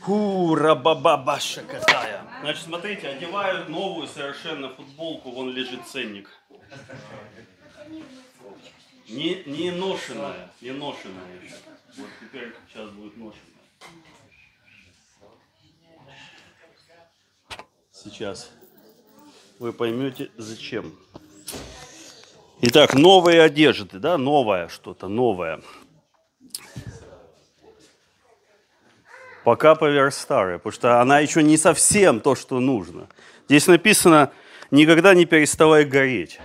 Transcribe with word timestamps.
Хура 0.00 0.74
бабаша 0.74 1.62
какая. 1.62 2.24
Значит, 2.40 2.64
смотрите, 2.64 3.08
одеваю 3.08 3.70
новую 3.70 4.06
совершенно 4.06 4.70
футболку, 4.70 5.30
вон 5.30 5.50
лежит 5.50 5.86
ценник. 5.86 6.30
Не, 9.08 9.42
не 9.44 9.70
ношенная, 9.70 10.50
не 10.60 10.70
ношенная 10.70 11.42
еще. 11.42 11.56
Вот 11.96 12.08
теперь 12.20 12.54
сейчас 12.68 12.88
будет 12.90 13.16
ношенная. 13.16 13.50
Сейчас 17.92 18.50
вы 19.58 19.72
поймете 19.74 20.30
зачем. 20.38 20.94
Итак, 22.62 22.94
новые 22.94 23.42
одежды, 23.42 23.98
да, 23.98 24.16
новое 24.16 24.68
что-то, 24.68 25.08
новое. 25.08 25.60
Пока 29.50 29.74
поверх 29.74 30.14
старой, 30.14 30.58
потому 30.58 30.72
что 30.72 31.00
она 31.00 31.18
еще 31.18 31.42
не 31.42 31.56
совсем 31.56 32.20
то, 32.20 32.36
что 32.36 32.60
нужно. 32.60 33.08
Здесь 33.48 33.66
написано, 33.66 34.30
никогда 34.70 35.12
не 35.12 35.24
переставай 35.24 35.84
гореть. 35.84 36.38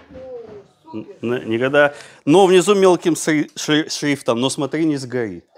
Никогда, 1.21 1.93
но 2.25 2.47
внизу 2.47 2.73
мелким 2.73 3.15
шрифтом, 3.15 4.41
но 4.41 4.49
смотри, 4.49 4.85
не 4.85 4.97
сгори. 4.97 5.43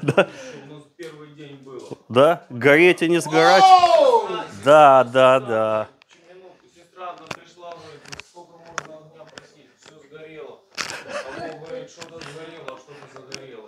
Да. 0.00 0.28
Да, 2.08 2.46
гореть 2.48 3.02
и 3.02 3.10
не 3.10 3.20
сгорать. 3.20 3.62
Да, 4.64 5.04
да, 5.04 5.38
да. 5.38 5.88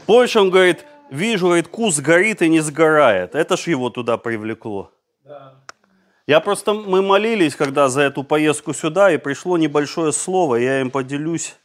Позже 0.08 0.40
он 0.40 0.48
говорит, 0.48 0.86
вижу, 1.10 1.48
говорит, 1.48 1.68
кус 1.68 2.00
горит 2.00 2.40
и 2.40 2.48
не 2.48 2.60
сгорает. 2.60 3.34
Это 3.34 3.58
ж 3.58 3.66
его 3.66 3.90
туда 3.90 4.16
привлекло. 4.16 4.90
Да. 5.22 5.56
Я 6.26 6.40
просто, 6.40 6.72
мы 6.72 7.02
молились, 7.02 7.54
когда 7.54 7.90
за 7.90 8.00
эту 8.00 8.24
поездку 8.24 8.72
сюда, 8.72 9.12
и 9.12 9.18
пришло 9.18 9.58
небольшое 9.58 10.12
слово, 10.12 10.56
я 10.56 10.80
им 10.80 10.90
поделюсь. 10.90 11.56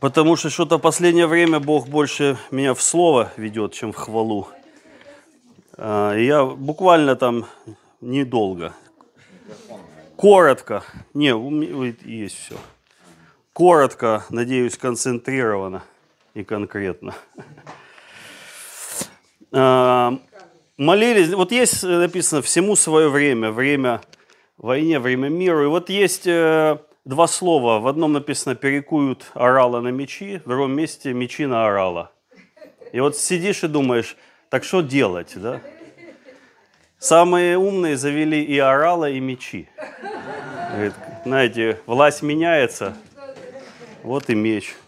Потому 0.00 0.36
что 0.36 0.48
что-то 0.48 0.78
последнее 0.78 1.26
время 1.26 1.60
Бог 1.60 1.86
больше 1.86 2.38
меня 2.50 2.72
в 2.72 2.80
слово 2.80 3.30
ведет, 3.36 3.74
чем 3.74 3.92
в 3.92 3.96
хвалу. 3.96 4.48
А, 5.76 6.14
я 6.14 6.46
буквально 6.46 7.14
там 7.14 7.44
недолго. 8.00 8.72
Коротко. 10.16 10.82
Не, 11.12 11.34
есть 12.08 12.38
все. 12.38 12.56
Коротко, 13.52 14.24
надеюсь, 14.30 14.78
концентрированно 14.78 15.82
и 16.36 16.44
конкретно. 16.44 17.14
А, 19.52 20.18
молились, 20.76 21.32
вот 21.32 21.52
есть 21.52 21.82
написано 21.84 22.42
«всему 22.42 22.74
свое 22.76 23.08
время», 23.08 23.52
время 23.52 24.02
войне, 24.58 24.98
время 24.98 25.28
миру. 25.28 25.62
И 25.62 25.66
вот 25.66 25.88
есть 25.88 26.26
э, 26.26 26.76
два 27.04 27.26
слова. 27.26 27.78
В 27.78 27.86
одном 27.86 28.12
написано 28.12 28.54
«перекуют 28.56 29.30
орала 29.34 29.80
на 29.80 29.88
мечи», 29.88 30.42
в 30.44 30.48
другом 30.48 30.72
месте 30.72 31.14
«мечи 31.14 31.46
на 31.46 31.66
орала». 31.66 32.10
И 32.92 33.00
вот 33.00 33.16
сидишь 33.16 33.62
и 33.62 33.68
думаешь, 33.68 34.16
так 34.50 34.64
что 34.64 34.82
делать, 34.82 35.32
да? 35.36 35.62
Самые 36.98 37.56
умные 37.56 37.96
завели 37.96 38.42
и 38.42 38.58
орала, 38.58 39.08
и 39.08 39.20
мечи. 39.20 39.70
Говорит, 40.72 40.94
знаете, 41.24 41.80
власть 41.86 42.22
меняется, 42.22 42.94
вот 44.02 44.28
и 44.28 44.34
меч– 44.34 44.74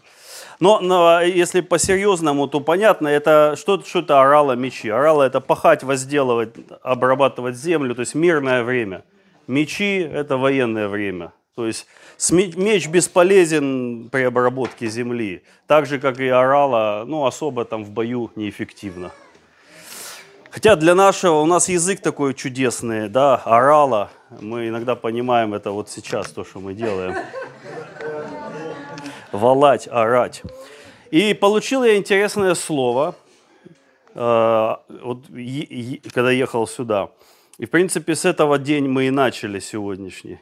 но, 0.61 0.81
но 0.81 1.21
если 1.21 1.61
по-серьезному, 1.61 2.49
то 2.49 2.61
понятно, 2.61 3.09
это 3.09 3.55
что, 3.57 3.81
что 3.83 4.01
это 4.01 4.21
орала 4.21 4.53
мечи? 4.53 4.89
Орала 4.89 5.23
это 5.23 5.41
пахать, 5.41 5.85
возделывать, 5.85 6.55
обрабатывать 6.83 7.57
землю, 7.57 7.95
то 7.95 8.01
есть 8.01 8.15
мирное 8.15 8.65
время. 8.65 9.05
Мечи 9.47 9.99
это 9.99 10.37
военное 10.37 10.89
время. 10.89 11.33
То 11.55 11.67
есть 11.67 11.87
меч 12.31 12.89
бесполезен 12.89 14.11
при 14.11 14.23
обработке 14.23 14.89
земли, 14.89 15.43
так 15.67 15.87
же, 15.87 15.99
как 15.99 16.21
и 16.21 16.29
орала, 16.29 17.05
ну, 17.07 17.25
особо 17.27 17.65
там 17.65 17.85
в 17.85 17.91
бою 17.91 18.31
неэффективно. 18.37 19.11
Хотя 20.51 20.77
для 20.77 20.95
нашего, 20.95 21.41
у 21.41 21.47
нас 21.47 21.69
язык 21.69 22.01
такой 22.01 22.35
чудесный, 22.35 23.09
да, 23.09 23.37
орала, 23.37 24.11
мы 24.41 24.69
иногда 24.69 24.95
понимаем 24.95 25.55
это 25.55 25.71
вот 25.73 25.91
сейчас, 25.91 26.31
то, 26.31 26.45
что 26.45 26.61
мы 26.61 26.75
делаем 26.75 27.15
валать, 29.33 29.89
орать. 29.91 30.43
И 31.11 31.35
получил 31.35 31.85
я 31.85 31.97
интересное 31.97 32.55
слово, 32.55 33.15
э, 34.15 34.77
вот, 35.03 35.25
когда 36.13 36.31
ехал 36.31 36.67
сюда. 36.67 37.11
И, 37.59 37.67
в 37.67 37.71
принципе, 37.71 38.15
с 38.15 38.25
этого 38.25 38.59
день 38.59 38.89
мы 38.89 39.07
и 39.07 39.11
начали 39.11 39.59
сегодняшний. 39.59 40.39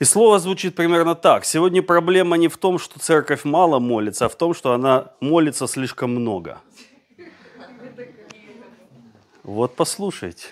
И 0.00 0.04
слово 0.04 0.38
звучит 0.38 0.74
примерно 0.74 1.14
так. 1.14 1.44
Сегодня 1.44 1.82
проблема 1.82 2.36
не 2.36 2.48
в 2.48 2.56
том, 2.56 2.78
что 2.78 2.98
церковь 2.98 3.44
мало 3.44 3.78
молится, 3.78 4.26
а 4.26 4.28
в 4.28 4.34
том, 4.34 4.52
что 4.54 4.72
она 4.72 5.12
молится 5.20 5.68
слишком 5.68 6.10
много. 6.10 6.60
Вот 9.44 9.76
послушайте. 9.76 10.46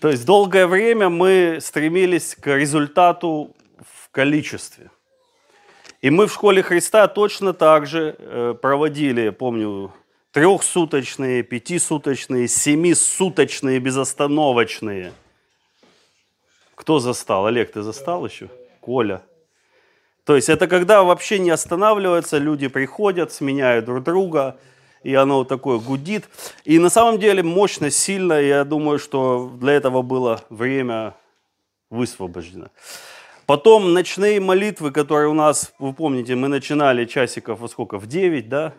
То 0.00 0.10
есть 0.10 0.24
долгое 0.24 0.66
время 0.66 1.08
мы 1.08 1.58
стремились 1.60 2.36
к 2.36 2.54
результату 2.54 3.56
в 3.78 4.10
количестве. 4.10 4.90
И 6.04 6.10
мы 6.10 6.26
в 6.26 6.34
школе 6.34 6.62
Христа 6.62 7.08
точно 7.08 7.54
так 7.54 7.86
же 7.86 8.14
э, 8.18 8.54
проводили, 8.60 9.30
помню, 9.30 9.90
трехсуточные, 10.32 11.42
пятисуточные, 11.42 12.46
семисуточные, 12.46 13.78
безостановочные. 13.78 15.14
Кто 16.74 16.98
застал? 16.98 17.46
Олег, 17.46 17.72
ты 17.72 17.80
застал 17.80 18.26
еще? 18.26 18.50
Коля. 18.80 19.22
То 20.24 20.36
есть 20.36 20.50
это 20.50 20.66
когда 20.66 21.02
вообще 21.04 21.38
не 21.38 21.48
останавливается, 21.48 22.36
люди 22.36 22.68
приходят, 22.68 23.32
сменяют 23.32 23.86
друг 23.86 24.04
друга, 24.04 24.58
и 25.04 25.14
оно 25.14 25.38
вот 25.38 25.48
такое 25.48 25.78
гудит. 25.78 26.28
И 26.66 26.78
на 26.78 26.90
самом 26.90 27.18
деле 27.18 27.42
мощно, 27.42 27.88
сильно, 27.88 28.34
я 28.34 28.64
думаю, 28.64 28.98
что 28.98 29.50
для 29.58 29.72
этого 29.72 30.02
было 30.02 30.42
время 30.50 31.14
высвобождено. 31.88 32.68
Потом 33.46 33.92
ночные 33.92 34.40
молитвы, 34.40 34.90
которые 34.90 35.28
у 35.28 35.34
нас, 35.34 35.74
вы 35.78 35.92
помните, 35.92 36.34
мы 36.34 36.48
начинали 36.48 37.04
часиков 37.04 37.60
во 37.60 37.68
сколько? 37.68 37.98
В 37.98 38.06
9, 38.06 38.48
да? 38.48 38.72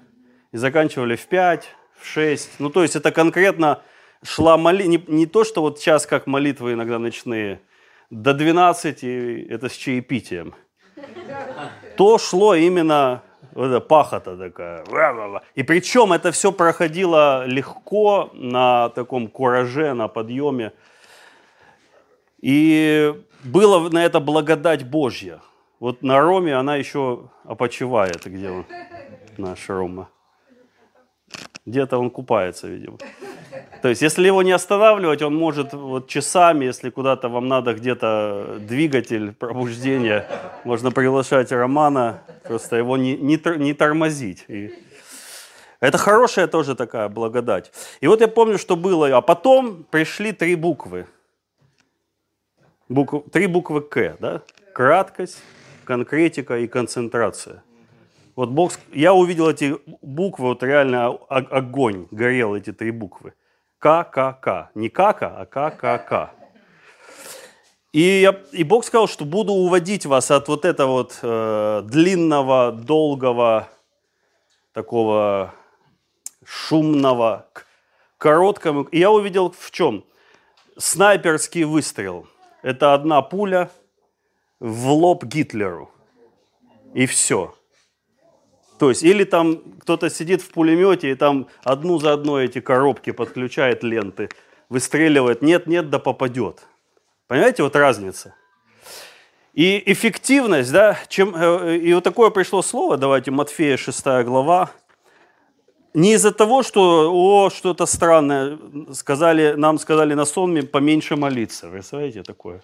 И 0.51 0.57
заканчивали 0.57 1.15
в 1.15 1.27
5, 1.27 1.69
в 1.99 2.07
6. 2.07 2.59
Ну, 2.59 2.69
то 2.69 2.81
есть 2.81 2.95
это 2.95 3.11
конкретно 3.11 3.81
шла 4.23 4.57
молитва, 4.57 4.89
не, 4.89 5.03
не 5.07 5.25
то, 5.27 5.43
что 5.43 5.61
вот 5.61 5.79
час 5.79 6.07
как 6.07 6.25
молитвы 6.25 6.73
иногда 6.73 6.97
ночные, 6.97 7.61
до 8.09 8.33
12 8.33 9.03
это 9.03 9.69
с 9.69 9.73
чаепитием. 9.73 10.55
То 11.95 12.17
шло 12.17 12.55
именно 12.55 13.21
вот 13.53 13.67
эта 13.67 13.79
пахота 13.81 14.35
такая. 14.35 14.83
И 15.53 15.63
причем 15.63 16.11
это 16.11 16.31
все 16.31 16.51
проходило 16.51 17.45
легко 17.45 18.31
на 18.33 18.89
таком 18.89 19.27
кураже, 19.27 19.93
на 19.93 20.07
подъеме. 20.07 20.73
И 22.41 23.13
было 23.45 23.89
на 23.89 24.03
это 24.03 24.19
благодать 24.19 24.83
Божья. 24.83 25.39
Вот 25.79 26.01
на 26.03 26.19
Роме 26.19 26.55
она 26.55 26.75
еще 26.75 27.29
опочивает, 27.43 28.25
где 28.25 28.49
он, 28.49 28.65
наш 29.37 29.69
Рома. 29.69 30.09
Где-то 31.65 31.97
он 31.97 32.09
купается, 32.09 32.67
видимо. 32.67 32.97
То 33.81 33.89
есть, 33.89 34.01
если 34.01 34.27
его 34.27 34.43
не 34.43 34.51
останавливать, 34.51 35.21
он 35.21 35.35
может 35.35 35.73
вот 35.73 36.07
часами, 36.07 36.65
если 36.65 36.89
куда-то 36.89 37.29
вам 37.29 37.47
надо 37.47 37.73
где-то 37.73 38.57
двигатель 38.59 39.31
пробуждения, 39.31 40.27
можно 40.63 40.91
приглашать 40.91 41.51
Романа, 41.51 42.21
просто 42.43 42.75
его 42.77 42.97
не, 42.97 43.17
не, 43.17 43.39
не 43.57 43.73
тормозить. 43.73 44.45
И 44.47 44.73
это 45.79 45.97
хорошая 45.97 46.47
тоже 46.47 46.75
такая 46.75 47.09
благодать. 47.09 47.71
И 48.01 48.07
вот 48.07 48.21
я 48.21 48.27
помню, 48.27 48.57
что 48.57 48.75
было, 48.75 49.17
а 49.17 49.21
потом 49.21 49.83
пришли 49.83 50.31
три 50.31 50.55
буквы– 50.55 51.07
букв, 52.89 53.29
три 53.31 53.47
буквы 53.47 53.81
К, 53.81 54.17
да? 54.19 54.41
Краткость, 54.73 55.41
конкретика 55.85 56.57
и 56.59 56.67
концентрация. 56.67 57.63
Вот 58.35 58.49
Бог, 58.49 58.73
я 58.91 59.13
увидел 59.13 59.49
эти 59.49 59.77
буквы, 60.01 60.47
вот 60.47 60.63
реально 60.63 61.07
огонь, 61.29 62.07
горел 62.11 62.55
эти 62.55 62.73
три 62.73 62.91
буквы. 62.91 63.33
К, 63.79 64.03
К, 64.03 64.33
К. 64.33 64.71
Не 64.75 64.89
Кака, 64.89 65.27
а 65.39 65.45
К. 65.45 66.31
И, 67.93 68.01
я, 68.01 68.41
и 68.51 68.65
Бог 68.65 68.83
сказал, 68.83 69.07
что 69.07 69.23
буду 69.23 69.53
уводить 69.53 70.05
вас 70.05 70.29
от 70.29 70.49
вот 70.49 70.65
этого 70.65 70.91
вот 70.91 71.19
э, 71.21 71.81
длинного, 71.85 72.73
долгого, 72.73 73.69
такого 74.73 75.53
шумного 76.43 77.47
к 77.53 77.65
короткому. 78.17 78.83
И 78.83 78.99
я 78.99 79.11
увидел 79.11 79.55
в 79.57 79.71
чем? 79.71 80.03
Снайперский 80.77 81.63
выстрел– 81.63 82.27
это 82.65 82.95
одна 82.95 83.21
пуля 83.21 83.69
в 84.59 84.89
лоб 84.89 85.23
Гитлеру. 85.23 85.91
И 86.95 87.05
все. 87.05 87.53
То 88.79 88.89
есть, 88.89 89.03
или 89.03 89.23
там 89.23 89.61
кто-то 89.81 90.09
сидит 90.09 90.41
в 90.41 90.49
пулемете 90.49 91.11
и 91.11 91.15
там 91.15 91.47
одну 91.63 91.99
за 91.99 92.13
одной 92.13 92.45
эти 92.45 92.61
коробки 92.61 93.11
подключает 93.11 93.83
ленты, 93.83 94.29
выстреливает, 94.67 95.43
нет-нет, 95.43 95.91
да 95.91 95.99
попадет. 95.99 96.65
Понимаете, 97.27 97.61
вот 97.61 97.75
разница? 97.75 98.33
И 99.53 99.83
эффективность, 99.85 100.71
да, 100.71 100.97
чем, 101.07 101.35
э, 101.35 101.77
и 101.77 101.93
вот 101.93 102.03
такое 102.03 102.31
пришло 102.31 102.63
слово, 102.63 102.97
давайте, 102.97 103.29
Матфея 103.29 103.77
6 103.77 104.23
глава, 104.23 104.71
не 105.95 106.13
из-за 106.13 106.31
того, 106.31 106.61
что, 106.61 107.09
о, 107.11 107.49
что-то 107.49 107.85
странное, 107.85 108.59
сказали, 108.93 109.53
нам 109.53 109.79
сказали 109.79 110.13
на 110.13 110.25
сонме 110.25 110.61
поменьше 110.63 111.15
молиться. 111.15 111.67
Вы 111.67 111.77
Представляете 111.77 112.23
такое? 112.23 112.61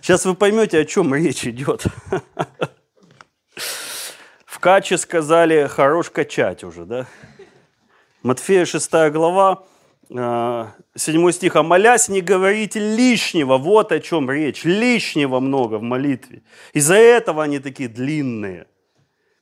Сейчас 0.00 0.24
вы 0.24 0.34
поймете, 0.34 0.78
о 0.80 0.84
чем 0.86 1.14
речь 1.14 1.46
идет. 1.46 1.84
В 4.46 4.58
Каче 4.58 4.96
сказали, 4.96 5.66
хорош 5.66 6.08
качать 6.10 6.64
уже, 6.64 6.86
да? 6.86 7.06
Матфея 8.22 8.64
6 8.64 8.90
глава, 9.12 9.64
7 10.08 10.18
э, 10.18 11.32
стих, 11.32 11.56
«А 11.56 11.62
молясь, 11.62 12.08
не 12.08 12.22
говорите 12.22 12.80
лишнего». 12.80 13.58
Вот 13.58 13.92
о 13.92 14.00
чем 14.00 14.30
речь. 14.30 14.64
Лишнего 14.64 15.40
много 15.40 15.74
в 15.74 15.82
молитве. 15.82 16.42
Из-за 16.72 16.94
этого 16.94 17.42
они 17.42 17.58
такие 17.58 17.90
длинные. 17.90 18.66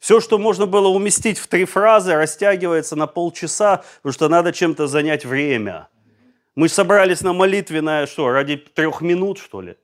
Все, 0.04 0.20
что 0.20 0.36
можно 0.36 0.66
было 0.66 0.88
уместить 0.88 1.38
в 1.38 1.46
три 1.46 1.64
фразы, 1.64 2.14
растягивается 2.14 2.94
на 2.94 3.06
полчаса, 3.06 3.82
потому 4.02 4.12
что 4.12 4.28
надо 4.28 4.52
чем-то 4.52 4.86
занять 4.86 5.24
время. 5.24 5.88
Мы 6.54 6.68
собрались 6.68 7.22
на 7.22 7.32
молитвенное, 7.32 8.04
что, 8.04 8.28
ради 8.28 8.56
трех 8.56 9.00
минут, 9.00 9.38
что 9.38 9.62
ли? 9.62 9.76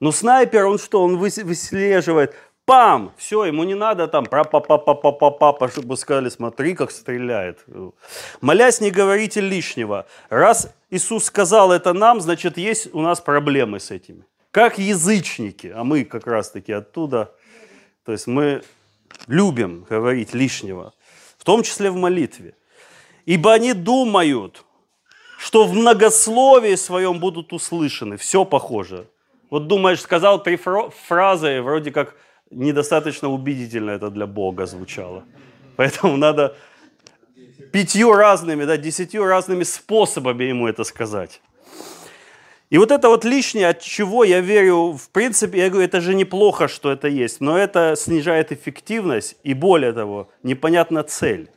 Но 0.00 0.12
снайпер, 0.12 0.66
он 0.66 0.78
что, 0.78 1.02
он 1.02 1.16
выслеживает 1.16 2.34
пам, 2.66 3.14
все, 3.16 3.46
ему 3.46 3.64
не 3.64 3.74
надо 3.74 4.06
там 4.06 4.26
про 4.26 4.44
па 4.44 4.60
па 4.60 4.76
па 4.76 4.94
па 4.94 5.30
па 5.30 5.52
па 5.54 5.68
чтобы 5.70 5.96
сказали, 5.96 6.28
смотри, 6.28 6.74
как 6.74 6.90
стреляет. 6.90 7.64
Молясь, 8.42 8.82
не 8.82 8.90
говорите 8.90 9.40
лишнего. 9.40 10.04
Раз 10.28 10.74
Иисус 10.90 11.24
сказал 11.24 11.72
это 11.72 11.94
нам, 11.94 12.20
значит, 12.20 12.58
есть 12.58 12.94
у 12.94 13.00
нас 13.00 13.18
проблемы 13.22 13.80
с 13.80 13.90
этими. 13.90 14.26
Как 14.50 14.76
язычники, 14.76 15.72
а 15.74 15.84
мы 15.84 16.04
как 16.04 16.26
раз-таки 16.26 16.72
оттуда. 16.72 17.34
То 18.04 18.12
есть 18.12 18.26
мы 18.26 18.62
любим 19.26 19.86
говорить 19.88 20.34
лишнего, 20.34 20.94
в 21.38 21.44
том 21.44 21.62
числе 21.62 21.90
в 21.90 21.96
молитве. 21.96 22.54
Ибо 23.26 23.52
они 23.52 23.72
думают, 23.72 24.64
что 25.38 25.64
в 25.64 25.74
многословии 25.74 26.76
своем 26.76 27.18
будут 27.18 27.52
услышаны. 27.52 28.16
Все 28.16 28.44
похоже. 28.44 29.08
Вот 29.50 29.66
думаешь, 29.66 30.00
сказал 30.00 30.42
три 30.42 30.56
фразы, 30.56 31.60
вроде 31.60 31.90
как 31.90 32.16
недостаточно 32.50 33.28
убедительно 33.28 33.90
это 33.90 34.10
для 34.10 34.26
Бога 34.26 34.66
звучало. 34.66 35.24
Поэтому 35.76 36.16
надо 36.16 36.56
пятью 37.72 38.12
разными, 38.12 38.64
да, 38.64 38.76
десятью 38.76 39.24
разными 39.24 39.64
способами 39.64 40.44
ему 40.44 40.68
это 40.68 40.84
сказать. 40.84 41.40
И 42.72 42.78
вот 42.78 42.90
это 42.90 43.08
вот 43.08 43.24
лишнее, 43.24 43.68
от 43.68 43.80
чего 43.80 44.24
я 44.24 44.40
верю, 44.40 44.92
в 44.92 45.08
принципе, 45.10 45.58
я 45.58 45.68
говорю, 45.68 45.86
это 45.86 46.00
же 46.00 46.14
неплохо, 46.14 46.68
что 46.68 46.90
это 46.90 47.06
есть, 47.06 47.40
но 47.40 47.58
это 47.58 47.94
снижает 47.96 48.50
эффективность 48.50 49.36
и 49.44 49.54
более 49.54 49.92
того, 49.92 50.28
непонятна 50.42 51.02
цель. 51.02 51.48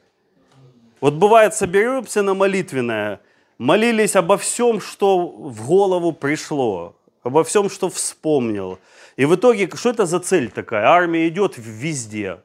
Вот 1.02 1.14
бывает, 1.14 1.56
соберемся 1.56 2.22
на 2.22 2.34
молитвенное, 2.34 3.20
молились 3.58 4.16
обо 4.16 4.38
всем, 4.38 4.82
что 4.82 5.28
в 5.28 5.66
голову 5.66 6.12
пришло, 6.12 6.96
обо 7.24 7.44
всем, 7.44 7.70
что 7.70 7.90
вспомнил– 7.90 8.78
и 9.16 9.26
в 9.26 9.36
итоге, 9.36 9.70
что 9.76 9.90
это 9.90 10.06
за 10.06 10.20
цель 10.20 10.52
такая? 10.52 10.88
Армия 10.88 11.28
идет 11.28 11.54
везде. 11.58 12.40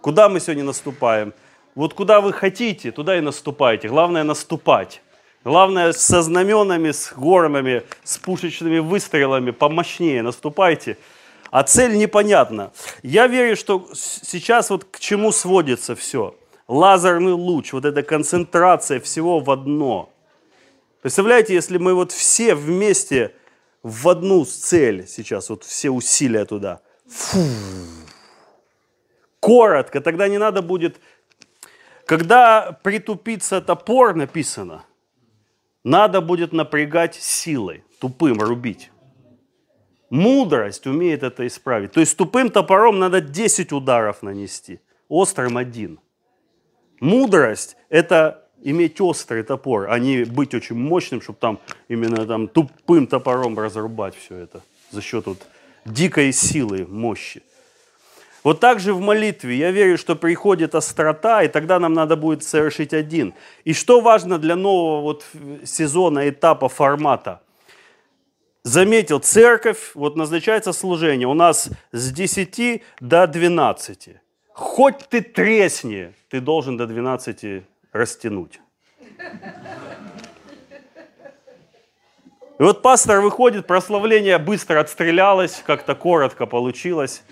Куда 0.00 0.28
мы 0.28 0.38
сегодня 0.38 0.62
наступаем? 0.64 1.34
Вот 1.74 1.94
куда 1.94 2.20
вы 2.20 2.32
хотите, 2.32 2.92
туда 2.92 3.18
и 3.18 3.20
наступайте. 3.20 3.88
Главное 3.88 4.22
наступать. 4.22 5.02
Главное 5.46 5.92
со 5.92 6.22
знаменами, 6.22 6.90
с 6.90 7.12
горами, 7.12 7.84
с 8.02 8.18
пушечными 8.18 8.80
выстрелами 8.80 9.52
помощнее 9.52 10.20
наступайте. 10.22 10.98
А 11.52 11.62
цель 11.62 11.96
непонятна. 11.96 12.72
Я 13.04 13.28
верю, 13.28 13.54
что 13.54 13.88
сейчас 13.94 14.70
вот 14.70 14.82
к 14.86 14.98
чему 14.98 15.30
сводится 15.30 15.94
все. 15.94 16.34
Лазерный 16.66 17.30
луч, 17.30 17.72
вот 17.72 17.84
эта 17.84 18.02
концентрация 18.02 18.98
всего 18.98 19.38
в 19.38 19.48
одно. 19.52 20.10
Представляете, 21.00 21.54
если 21.54 21.78
мы 21.78 21.94
вот 21.94 22.10
все 22.10 22.56
вместе 22.56 23.32
в 23.84 24.08
одну 24.08 24.44
цель 24.44 25.06
сейчас, 25.06 25.48
вот 25.48 25.62
все 25.62 25.90
усилия 25.90 26.44
туда. 26.44 26.80
Фу. 27.08 27.38
Коротко, 29.38 30.00
тогда 30.00 30.26
не 30.26 30.38
надо 30.38 30.60
будет... 30.60 30.96
Когда 32.04 32.80
притупится 32.82 33.60
топор, 33.60 34.16
написано, 34.16 34.84
надо 35.86 36.20
будет 36.20 36.52
напрягать 36.52 37.14
силой, 37.14 37.84
тупым 38.00 38.40
рубить. 38.40 38.90
Мудрость 40.10 40.86
умеет 40.86 41.22
это 41.22 41.46
исправить. 41.46 41.92
То 41.92 42.00
есть 42.00 42.16
тупым 42.16 42.50
топором 42.50 42.98
надо 42.98 43.20
10 43.20 43.72
ударов 43.72 44.22
нанести, 44.22 44.80
острым 45.08 45.56
один. 45.56 46.00
Мудрость– 47.00 47.76
это 47.88 48.48
иметь 48.64 49.00
острый 49.00 49.44
топор, 49.44 49.88
а 49.88 49.98
не 50.00 50.24
быть 50.24 50.54
очень 50.54 50.74
мощным, 50.74 51.20
чтобы 51.20 51.38
там 51.38 51.60
именно 51.86 52.26
там 52.26 52.48
тупым 52.48 53.06
топором 53.06 53.56
разрубать 53.56 54.16
все 54.16 54.34
это 54.38 54.62
за 54.90 55.00
счет 55.00 55.26
вот 55.26 55.38
дикой 55.84 56.32
силы, 56.32 56.84
мощи. 56.88 57.42
Вот 58.46 58.60
так 58.60 58.78
же 58.78 58.94
в 58.94 59.00
молитве. 59.00 59.56
Я 59.56 59.72
верю, 59.72 59.98
что 59.98 60.14
приходит 60.14 60.76
острота, 60.76 61.42
и 61.42 61.48
тогда 61.48 61.80
нам 61.80 61.94
надо 61.94 62.14
будет 62.14 62.44
совершить 62.44 62.94
один. 62.94 63.34
И 63.64 63.72
что 63.72 64.00
важно 64.00 64.38
для 64.38 64.54
нового 64.54 65.00
вот 65.00 65.24
сезона, 65.64 66.28
этапа, 66.28 66.68
формата? 66.68 67.40
Заметил, 68.62 69.18
церковь, 69.18 69.90
вот 69.94 70.14
назначается 70.14 70.72
служение 70.72 71.26
у 71.26 71.34
нас 71.34 71.70
с 71.90 72.12
10 72.12 72.84
до 73.00 73.26
12. 73.26 74.10
Хоть 74.52 74.98
ты 75.08 75.22
тресни, 75.22 76.12
ты 76.28 76.40
должен 76.40 76.76
до 76.76 76.86
12 76.86 77.64
растянуть. 77.92 78.60
И 82.60 82.62
вот 82.62 82.80
пастор 82.80 83.22
выходит, 83.22 83.66
прославление 83.66 84.38
быстро 84.38 84.78
отстрелялось, 84.78 85.64
как-то 85.66 85.96
коротко 85.96 86.46
получилось. 86.46 87.24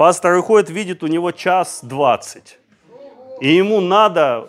Пастор 0.00 0.36
выходит, 0.36 0.70
видит 0.70 1.02
у 1.02 1.08
него 1.08 1.30
час 1.30 1.80
двадцать. 1.82 2.58
И 3.42 3.54
ему 3.54 3.82
надо 3.82 4.48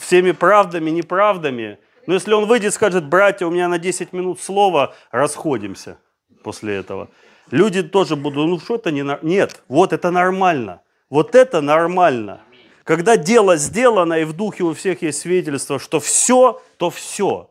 всеми 0.00 0.32
правдами, 0.32 0.88
неправдами. 0.88 1.78
Но 2.06 2.14
если 2.14 2.32
он 2.32 2.46
выйдет 2.46 2.72
скажет, 2.72 3.04
братья, 3.04 3.44
у 3.44 3.50
меня 3.50 3.68
на 3.68 3.78
10 3.78 4.14
минут 4.14 4.40
слова, 4.40 4.94
расходимся 5.10 5.98
после 6.42 6.76
этого. 6.76 7.10
Люди 7.50 7.82
тоже 7.82 8.16
будут, 8.16 8.48
ну 8.48 8.58
что 8.58 8.76
это 8.76 8.90
не... 8.90 9.04
Нет, 9.20 9.62
вот 9.68 9.92
это 9.92 10.10
нормально. 10.10 10.80
Вот 11.10 11.34
это 11.34 11.60
нормально. 11.60 12.40
Когда 12.84 13.18
дело 13.18 13.56
сделано, 13.56 14.14
и 14.14 14.24
в 14.24 14.32
духе 14.32 14.64
у 14.64 14.72
всех 14.72 15.02
есть 15.02 15.20
свидетельство, 15.20 15.78
что 15.78 16.00
все, 16.00 16.62
то 16.78 16.88
все. 16.88 17.50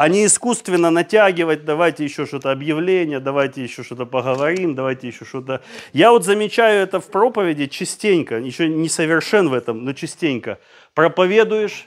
А 0.00 0.08
не 0.08 0.24
искусственно 0.24 0.90
натягивать, 0.90 1.66
давайте 1.66 2.04
еще 2.04 2.24
что-то 2.24 2.50
объявление, 2.52 3.20
давайте 3.20 3.62
еще 3.62 3.82
что-то 3.82 4.06
поговорим, 4.06 4.74
давайте 4.74 5.08
еще 5.08 5.26
что-то. 5.26 5.60
Я 5.92 6.10
вот 6.10 6.24
замечаю 6.24 6.84
это 6.84 7.00
в 7.00 7.10
проповеди 7.10 7.66
частенько, 7.66 8.38
еще 8.38 8.66
не 8.66 8.88
совершен 8.88 9.50
в 9.50 9.52
этом, 9.52 9.84
но 9.84 9.92
частенько. 9.92 10.58
Проповедуешь, 10.94 11.86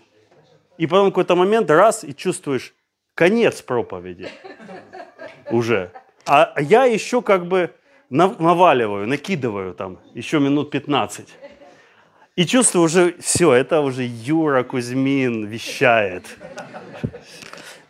и 0.77 0.85
потом 0.85 1.09
какой-то 1.09 1.35
момент 1.35 1.71
раз 1.71 2.03
и 2.03 2.13
чувствуешь 2.13 2.75
конец 3.15 3.63
проповеди 3.63 4.29
уже. 5.49 5.91
А 6.27 6.53
я 6.59 6.85
еще 6.85 7.23
как 7.23 7.47
бы 7.47 7.73
наваливаю, 8.11 9.07
накидываю 9.07 9.73
там 9.73 9.97
еще 10.13 10.39
минут 10.39 10.69
15. 10.69 11.29
И 12.35 12.45
чувствую 12.45 12.85
уже, 12.85 13.15
все, 13.19 13.53
это 13.53 13.81
уже 13.81 14.03
Юра 14.03 14.61
Кузьмин 14.61 15.47
вещает. 15.47 16.27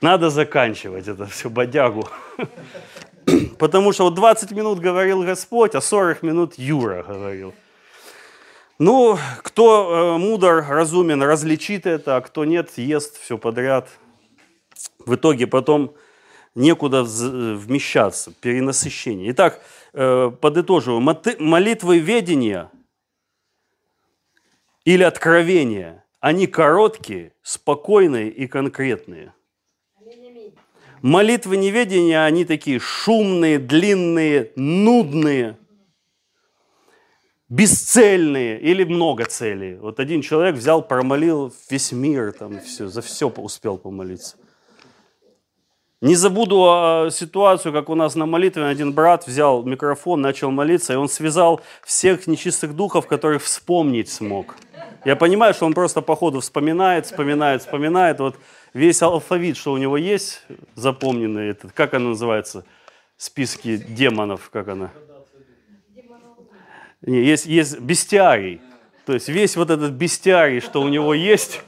Надо 0.04 0.30
заканчивать 0.30 1.08
это 1.08 1.26
все, 1.26 1.50
бодягу. 1.50 2.08
Потому 3.58 3.94
что 3.94 4.04
вот 4.04 4.14
20 4.14 4.52
минут 4.52 4.80
говорил 4.80 5.24
Господь, 5.24 5.74
а 5.74 5.82
40 5.82 6.22
минут 6.24 6.54
Юра 6.58 7.04
говорил. 7.04 7.54
Ну, 8.78 9.18
кто 9.42 10.16
э, 10.16 10.18
мудр, 10.18 10.66
разумен, 10.68 11.24
различит 11.24 11.88
это, 11.88 12.18
а 12.18 12.22
кто 12.22 12.44
нет, 12.44 12.78
ест 12.78 13.20
все 13.20 13.38
подряд. 13.38 13.90
В 15.00 15.16
итоге 15.16 15.48
потом 15.48 15.96
некуда 16.54 17.04
вмещаться, 17.04 18.34
перенасыщение. 18.42 19.32
Итак, 19.32 19.62
э, 19.94 20.32
подытоживаю. 20.40 21.00
Молитвы 21.40 21.98
ведения– 21.98 22.70
или 24.86 25.04
откровения. 25.04 26.04
Они 26.20 26.48
короткие, 26.48 27.34
спокойные 27.42 28.30
и 28.30 28.48
конкретные. 28.48 29.34
Молитвы 31.02 31.58
неведения, 31.58 32.24
они 32.24 32.46
такие 32.46 32.80
шумные, 32.80 33.60
длинные, 33.60 34.52
нудные. 34.56 35.58
бесцельные 37.50 38.60
или 38.60 38.84
много 38.84 39.26
целей. 39.26 39.76
Вот 39.76 40.00
один 40.00 40.22
человек 40.22 40.56
взял, 40.56 40.82
промолил 40.82 41.54
весь 41.70 41.92
мир, 41.92 42.32
там 42.32 42.60
все, 42.62 42.88
за 42.88 43.02
все 43.02 43.28
успел 43.30 43.78
помолиться. 43.78 44.38
Не 46.02 46.16
забуду 46.16 46.66
а, 46.68 47.10
ситуацию, 47.12 47.72
как 47.72 47.90
у 47.90 47.96
нас 47.96 48.16
на 48.16 48.26
молитве 48.26 48.66
один 48.66 48.92
брат 48.92 49.26
взял 49.26 49.64
микрофон, 49.64 50.20
начал 50.20 50.52
молиться, 50.52 50.94
и 50.94 50.96
он 50.98 51.08
связал 51.08 51.62
всех 51.86 52.28
нечистых 52.28 52.76
духов, 52.76 53.08
которых 53.08 53.44
вспомнить 53.44 54.10
смог. 54.10 54.56
Я 55.06 55.16
понимаю, 55.16 55.54
что 55.54 55.66
он 55.66 55.74
просто 55.74 56.02
по 56.02 56.16
ходу 56.16 56.42
вспоминает, 56.42 57.06
вспоминает, 57.06 57.62
вспоминает. 57.62 58.20
Вот 58.20 58.36
весь 58.74 59.02
алфавит, 59.02 59.58
что 59.58 59.74
у 59.74 59.78
него 59.78 59.98
есть, 59.98 60.42
запомненный, 60.76 61.50
этот, 61.50 61.72
как 61.72 61.94
оно 61.94 62.10
называется, 62.10 62.66
списки 63.18 63.78
демонов, 63.78 64.50
как 64.50 64.68
она? 64.68 64.92
Не, 67.02 67.24
есть, 67.24 67.46
есть 67.46 67.80
бестиарий. 67.80 68.62
То 69.06 69.14
есть 69.14 69.28
весь 69.28 69.58
вот 69.58 69.70
этот 69.70 69.92
бестиарий, 69.92 70.62
что 70.62 70.82
у 70.82 70.88
него 70.88 71.14
есть, 71.14 71.62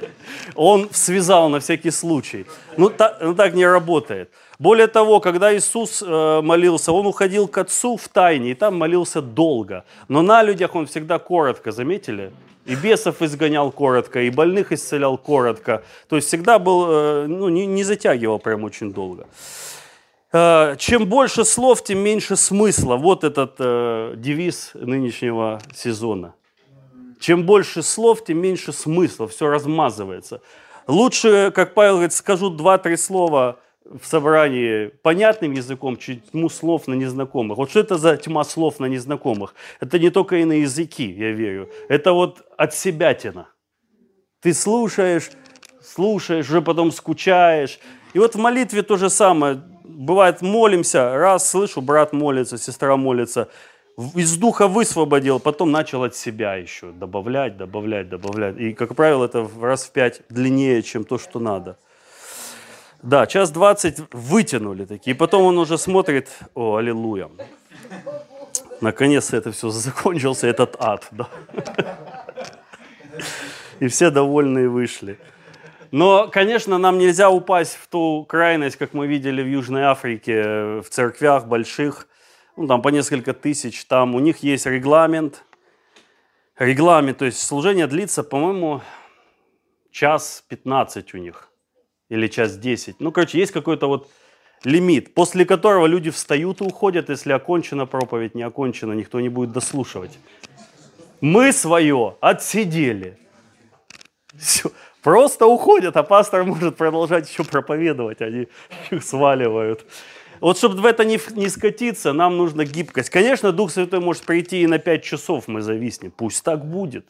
он 0.54 0.88
связал 0.90 1.50
на 1.50 1.60
всякий 1.60 1.90
случай. 1.90 2.46
Ну 2.78 2.88
так, 2.88 3.18
ну, 3.20 3.34
так 3.34 3.52
не 3.54 3.66
работает. 3.66 4.30
Более 4.58 4.86
того, 4.86 5.20
когда 5.20 5.54
Иисус 5.54 6.02
э, 6.02 6.40
молился, 6.40 6.92
он 6.92 7.06
уходил 7.06 7.46
к 7.46 7.58
Отцу 7.58 7.98
в 7.98 8.08
тайне, 8.08 8.52
и 8.52 8.54
там 8.54 8.76
молился 8.78 9.20
долго. 9.20 9.84
Но 10.08 10.22
на 10.22 10.42
людях 10.42 10.74
он 10.74 10.86
всегда 10.86 11.18
коротко, 11.18 11.72
заметили? 11.72 12.32
И 12.68 12.74
бесов 12.74 13.22
изгонял 13.22 13.72
коротко, 13.72 14.20
и 14.20 14.30
больных 14.30 14.72
исцелял 14.72 15.16
коротко. 15.16 15.82
То 16.08 16.16
есть 16.16 16.28
всегда 16.28 16.58
был, 16.58 16.86
э, 16.90 17.26
ну, 17.26 17.48
не, 17.48 17.64
не 17.66 17.82
затягивал 17.82 18.38
прям 18.38 18.62
очень 18.62 18.92
долго. 18.92 19.26
Э, 20.32 20.76
чем 20.76 21.06
больше 21.06 21.46
слов, 21.46 21.82
тем 21.82 21.98
меньше 21.98 22.36
смысла. 22.36 22.96
Вот 22.96 23.24
этот 23.24 23.54
э, 23.58 24.14
девиз 24.16 24.72
нынешнего 24.74 25.60
сезона. 25.74 26.34
Чем 27.18 27.44
больше 27.44 27.82
слов, 27.82 28.22
тем 28.22 28.38
меньше 28.38 28.72
смысла, 28.74 29.26
все 29.26 29.48
размазывается. 29.48 30.42
Лучше, 30.86 31.50
как 31.54 31.72
Павел 31.72 31.94
говорит, 31.94 32.12
скажу 32.12 32.50
два-три 32.50 32.96
слова 32.98 33.58
в 33.90 34.06
собрании 34.06 34.88
понятным 35.02 35.52
языком, 35.52 35.96
тьму 35.96 36.48
слов 36.48 36.86
на 36.86 36.94
незнакомых. 36.94 37.58
Вот 37.58 37.70
что 37.70 37.80
это 37.80 37.96
за 37.96 38.16
тьма 38.16 38.44
слов 38.44 38.80
на 38.80 38.86
незнакомых? 38.86 39.54
Это 39.80 39.98
не 39.98 40.10
только 40.10 40.36
и 40.36 40.44
на 40.44 40.52
языки, 40.52 41.10
я 41.10 41.32
верю. 41.32 41.68
Это 41.88 42.12
вот 42.12 42.42
от 42.56 42.74
себя 42.74 43.14
тяна. 43.14 43.48
Ты 44.40 44.52
слушаешь, 44.52 45.30
слушаешь, 45.82 46.48
уже 46.48 46.60
потом 46.60 46.92
скучаешь. 46.92 47.80
И 48.14 48.18
вот 48.18 48.34
в 48.34 48.38
молитве 48.38 48.82
то 48.82 48.96
же 48.96 49.10
самое. 49.10 49.62
Бывает, 49.84 50.42
молимся, 50.42 51.16
раз 51.16 51.50
слышу, 51.50 51.80
брат 51.80 52.12
молится, 52.12 52.58
сестра 52.58 52.96
молится, 52.96 53.48
из 54.14 54.36
духа 54.36 54.68
высвободил, 54.68 55.40
потом 55.40 55.72
начал 55.72 56.04
от 56.04 56.14
себя 56.14 56.54
еще 56.54 56.92
добавлять, 56.92 57.56
добавлять, 57.56 58.08
добавлять. 58.08 58.56
И, 58.58 58.74
как 58.74 58.94
правило, 58.94 59.24
это 59.24 59.48
раз 59.60 59.86
в 59.86 59.92
пять 59.92 60.20
длиннее, 60.28 60.82
чем 60.82 61.04
то, 61.04 61.18
что 61.18 61.40
надо. 61.40 61.78
Да, 63.02 63.26
час 63.26 63.52
двадцать 63.52 64.00
вытянули 64.12 64.84
такие. 64.84 65.14
И 65.14 65.18
потом 65.18 65.44
он 65.44 65.58
уже 65.58 65.78
смотрит, 65.78 66.28
о, 66.54 66.76
аллилуйя. 66.76 67.30
Наконец-то 68.80 69.36
это 69.36 69.52
все 69.52 69.70
закончился, 69.70 70.48
этот 70.48 70.76
ад. 70.80 71.06
Да? 71.12 71.28
И 73.78 73.86
все 73.86 74.10
довольные 74.10 74.68
вышли. 74.68 75.18
Но, 75.92 76.28
конечно, 76.28 76.76
нам 76.76 76.98
нельзя 76.98 77.30
упасть 77.30 77.78
в 77.80 77.86
ту 77.86 78.24
крайность, 78.28 78.76
как 78.76 78.94
мы 78.94 79.06
видели 79.06 79.42
в 79.42 79.46
Южной 79.46 79.84
Африке, 79.84 80.80
в 80.80 80.86
церквях 80.90 81.46
больших, 81.46 82.08
ну, 82.56 82.66
там 82.66 82.82
по 82.82 82.88
несколько 82.88 83.32
тысяч, 83.32 83.84
там 83.86 84.16
у 84.16 84.18
них 84.18 84.38
есть 84.38 84.66
регламент. 84.66 85.44
Регламент, 86.58 87.18
то 87.18 87.24
есть 87.24 87.40
служение 87.40 87.86
длится, 87.86 88.24
по-моему, 88.24 88.82
час 89.92 90.44
15 90.48 91.14
у 91.14 91.18
них 91.18 91.47
или 92.08 92.26
час 92.28 92.56
10. 92.56 93.00
Ну, 93.00 93.12
короче, 93.12 93.38
есть 93.38 93.52
какой-то 93.52 93.86
вот 93.86 94.10
лимит, 94.64 95.14
после 95.14 95.44
которого 95.44 95.86
люди 95.86 96.10
встают 96.10 96.60
и 96.60 96.64
уходят, 96.64 97.08
если 97.10 97.32
окончена 97.32 97.86
проповедь, 97.86 98.34
не 98.34 98.42
окончена, 98.42 98.92
никто 98.92 99.20
не 99.20 99.28
будет 99.28 99.52
дослушивать. 99.52 100.18
Мы 101.20 101.52
свое 101.52 102.16
отсидели. 102.20 103.18
Все. 104.36 104.70
Просто 105.02 105.46
уходят, 105.46 105.96
а 105.96 106.02
пастор 106.02 106.44
может 106.44 106.76
продолжать 106.76 107.30
еще 107.30 107.44
проповедовать, 107.44 108.20
они 108.20 108.48
их 108.90 109.02
сваливают. 109.02 109.86
Вот 110.40 110.58
чтобы 110.58 110.80
в 110.80 110.86
это 110.86 111.04
не, 111.04 111.18
не 111.34 111.48
скатиться, 111.48 112.12
нам 112.12 112.36
нужна 112.36 112.64
гибкость. 112.64 113.10
Конечно, 113.10 113.52
Дух 113.52 113.72
Святой 113.72 114.00
может 114.00 114.24
прийти 114.24 114.62
и 114.62 114.66
на 114.66 114.78
5 114.78 115.02
часов 115.02 115.48
мы 115.48 115.62
зависнем. 115.62 116.12
Пусть 116.12 116.44
так 116.44 116.64
будет. 116.64 117.06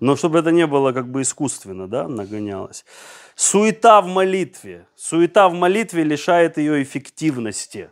Но 0.00 0.16
чтобы 0.16 0.38
это 0.38 0.50
не 0.50 0.66
было 0.66 0.92
как 0.92 1.10
бы 1.10 1.22
искусственно, 1.22 1.88
да, 1.88 2.08
нагонялось. 2.08 2.84
Суета 3.34 4.00
в 4.00 4.06
молитве. 4.06 4.86
Суета 4.96 5.48
в 5.48 5.54
молитве 5.54 6.04
лишает 6.04 6.58
ее 6.58 6.82
эффективности. 6.82 7.90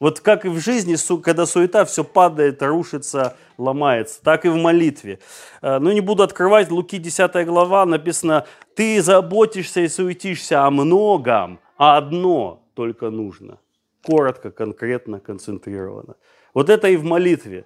Вот 0.00 0.20
как 0.20 0.44
и 0.44 0.48
в 0.48 0.58
жизни, 0.58 0.96
когда 1.22 1.46
суета, 1.46 1.84
все 1.84 2.04
падает, 2.04 2.62
рушится, 2.62 3.36
ломается, 3.56 4.22
так 4.22 4.44
и 4.44 4.48
в 4.48 4.56
молитве. 4.56 5.20
Э, 5.62 5.78
ну, 5.78 5.92
не 5.92 6.00
буду 6.00 6.22
открывать, 6.22 6.70
Луки 6.70 6.98
10 6.98 7.46
глава 7.46 7.86
написано, 7.86 8.44
ты 8.74 9.00
заботишься 9.00 9.80
и 9.80 9.88
суетишься 9.88 10.64
о 10.64 10.70
многом, 10.70 11.60
а 11.78 11.96
одно 11.96 12.62
только 12.74 13.10
нужно 13.10 13.58
коротко, 14.04 14.50
конкретно, 14.50 15.18
концентрированно. 15.18 16.16
Вот 16.52 16.70
это 16.70 16.88
и 16.88 16.96
в 16.96 17.04
молитве. 17.04 17.64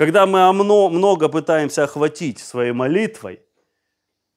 Когда 0.00 0.24
мы 0.24 0.50
много 0.54 1.28
пытаемся 1.28 1.84
охватить 1.84 2.38
своей 2.38 2.72
молитвой, 2.72 3.42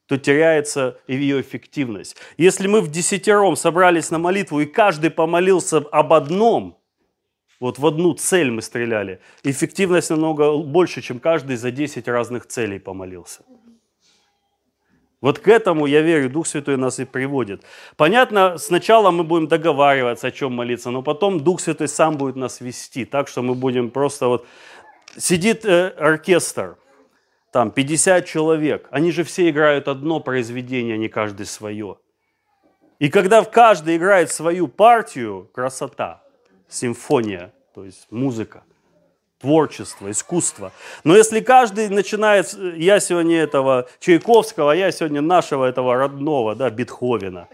то 0.08 0.17
теряется 0.17 0.98
ее 1.08 1.39
эффективность. 1.39 2.17
Если 2.36 2.67
мы 2.67 2.82
в 2.82 2.91
десятером 2.91 3.55
собрались 3.55 4.12
на 4.12 4.20
молитву, 4.20 4.60
и 4.60 4.65
каждый 4.65 5.10
помолился 5.10 5.77
об 5.77 6.12
одном, 6.12 6.77
вот 7.62 7.79
в 7.79 7.86
одну 7.86 8.13
цель 8.13 8.51
мы 8.51 8.62
стреляли, 8.62 9.22
эффективность 9.43 10.10
намного 10.10 10.58
больше, 10.58 11.01
чем 11.01 11.22
каждый 11.22 11.55
за 11.55 11.72
10 11.72 12.10
разных 12.10 12.46
целей 12.46 12.77
помолился. 12.77 13.43
Вот 15.22 15.39
к 15.39 15.48
этому, 15.48 15.86
я 15.86 16.01
верю, 16.01 16.29
Дух 16.29 16.46
Святой 16.46 16.75
нас 16.75 17.00
и 17.00 17.05
приводит. 17.05 17.63
Понятно, 17.96 18.58
сначала 18.58 19.12
мы 19.12 19.24
будем 19.24 19.48
договариваться, 19.48 20.27
о 20.27 20.32
чем 20.32 20.51
молиться, 20.51 20.91
но 20.91 21.01
потом 21.01 21.39
Дух 21.39 21.62
Святой 21.62 21.88
сам 21.88 22.17
будет 22.17 22.36
нас 22.36 22.60
вести, 22.60 23.05
так 23.05 23.29
что 23.29 23.41
мы 23.41 23.55
будем 23.55 23.91
просто 23.91 24.27
вот... 24.27 24.46
Сидит 25.17 25.65
э, 25.65 25.89
оркестр, 25.89 26.77
там 27.51 27.72
50 27.72 28.25
человек, 28.25 28.88
они 28.91 29.12
же 29.12 29.24
все 29.24 29.50
играют 29.50 29.88
одно 29.88 30.20
произведение, 30.20 30.96
а 30.96 30.98
не 30.98 31.10
каждый 31.10 31.46
свое. 31.46 31.98
И 33.00 33.10
когда 33.10 33.43
каждый 33.43 33.98
играет 33.98 34.32
свою 34.32 34.67
партию, 34.67 35.50
красота, 35.53 36.24
симфония, 36.67 37.53
то 37.74 37.86
есть 37.86 38.08
музыка– 38.10 38.63
творчество, 39.43 40.10
искусство. 40.10 40.72
Но 41.03 41.17
если 41.17 41.41
каждый 41.41 41.89
начинает, 41.89 42.53
я 42.77 43.01
сегодня 43.01 43.41
этого 43.41 43.88
Чайковского, 44.00 44.72
я 44.72 44.89
сегодня 44.91 45.22
нашего 45.22 45.65
этого 45.65 45.96
родного, 45.96 46.55
да, 46.55 46.70
Бетховена 46.70 47.48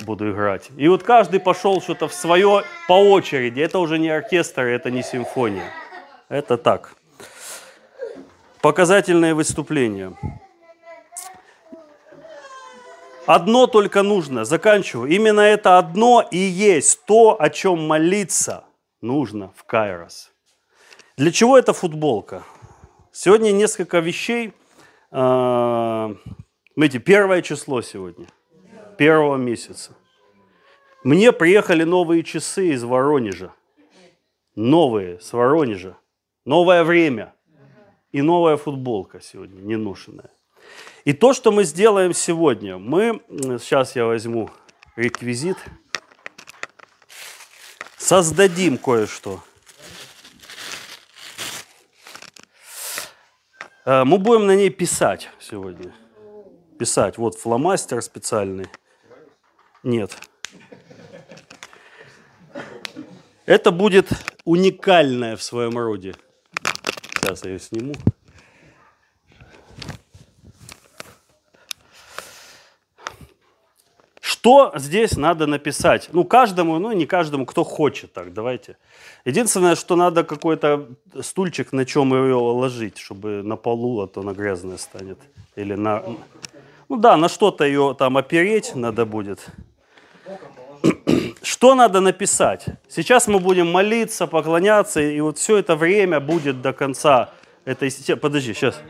буду 0.00 0.32
играть. 0.32 0.70
И 0.76 0.88
вот 0.88 1.04
каждый 1.04 1.38
пошел 1.38 1.80
что-то 1.80 2.08
в 2.08 2.12
свое 2.12 2.64
по 2.88 2.94
очереди. 2.94 3.60
Это 3.60 3.78
уже 3.78 3.98
не 3.98 4.08
оркестр, 4.10 4.62
это 4.62 4.90
не 4.90 5.04
симфония. 5.04 5.70
Это 6.32 6.56
так. 6.56 6.94
Показательное 8.62 9.34
выступление. 9.34 10.16
Одно 13.26 13.66
только 13.66 14.02
нужно, 14.02 14.46
заканчиваю. 14.46 15.10
Именно 15.10 15.40
это 15.40 15.76
одно 15.76 16.26
и 16.30 16.38
есть 16.38 17.04
то, 17.04 17.36
о 17.38 17.50
чем 17.50 17.86
молиться 17.86 18.64
нужно 19.02 19.52
в 19.54 19.64
Кайрос. 19.64 20.32
Для 21.18 21.30
чего 21.32 21.58
эта 21.58 21.74
футболка? 21.74 22.44
Сегодня 23.12 23.52
несколько 23.52 23.98
вещей. 23.98 24.54
Смотрите, 25.10 26.98
первое 26.98 27.42
число 27.42 27.82
сегодня, 27.82 28.26
первого 28.96 29.36
месяца. 29.36 29.92
Мне 31.04 31.30
приехали 31.32 31.84
новые 31.84 32.22
часы 32.22 32.68
из 32.68 32.82
Воронежа. 32.84 33.52
Новые, 34.54 35.20
с 35.20 35.34
Воронежа. 35.34 35.98
Новое 36.44 36.84
время. 36.84 37.34
И 38.10 38.20
новая 38.20 38.56
футболка 38.56 39.20
сегодня, 39.20 39.60
неношенная. 39.60 40.30
И 41.04 41.12
то, 41.12 41.32
что 41.32 41.50
мы 41.50 41.64
сделаем 41.64 42.12
сегодня, 42.12 42.78
мы, 42.78 43.22
сейчас 43.58 43.96
я 43.96 44.04
возьму 44.04 44.50
реквизит, 44.96 45.56
создадим 47.96 48.76
кое-что– 48.76 49.42
Э, 53.84 54.04
мы 54.04 54.18
будем 54.18 54.46
на 54.46 54.54
ней 54.54 54.70
писать 54.70 55.30
сегодня. 55.40 55.92
Писать. 56.78 57.18
Вот 57.18 57.36
фломастер 57.36 58.00
специальный. 58.02 58.66
Нет. 59.82 60.16
Это 63.44 63.72
будет 63.72 64.08
уникальное 64.44 65.36
в 65.36 65.42
своем 65.42 65.76
роде. 65.76 66.14
Сейчас 67.22 67.44
я 67.44 67.50
ее 67.52 67.60
сниму. 67.60 67.94
Что 74.20 74.72
здесь 74.74 75.16
надо 75.16 75.46
написать? 75.46 76.08
Ну, 76.12 76.24
каждому, 76.24 76.80
ну, 76.80 76.90
не 76.90 77.06
каждому, 77.06 77.46
кто 77.46 77.62
хочет 77.62 78.12
так, 78.12 78.32
давайте. 78.32 78.76
Единственное, 79.24 79.76
что 79.76 79.94
надо 79.94 80.24
какой-то 80.24 80.88
стульчик, 81.20 81.72
на 81.72 81.84
чем 81.84 82.12
ее 82.12 82.34
ложить, 82.34 82.98
чтобы 82.98 83.44
на 83.44 83.54
полу, 83.54 84.00
а 84.00 84.08
то 84.08 84.22
она 84.22 84.32
грязная 84.32 84.78
станет. 84.78 85.18
Или 85.54 85.74
на... 85.74 86.02
Ну 86.88 86.96
да, 86.96 87.16
на 87.16 87.28
что-то 87.28 87.64
ее 87.64 87.94
там 87.96 88.16
опереть 88.16 88.74
надо 88.74 89.06
будет. 89.06 89.46
Что 91.42 91.74
надо 91.74 92.00
написать? 92.00 92.66
Сейчас 92.88 93.26
мы 93.26 93.40
будем 93.40 93.70
молиться, 93.70 94.26
поклоняться, 94.26 95.00
и 95.00 95.20
вот 95.20 95.38
все 95.38 95.56
это 95.56 95.74
время 95.74 96.20
будет 96.20 96.62
до 96.62 96.72
конца 96.72 97.30
этой... 97.64 97.90
Подожди, 98.16 98.54
сейчас. 98.54 98.80